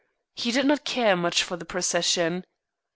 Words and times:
He 0.33 0.51
did 0.51 0.65
not 0.65 0.83
care 0.83 1.15
much 1.15 1.43
for 1.43 1.57
the 1.57 1.63
procession. 1.63 2.43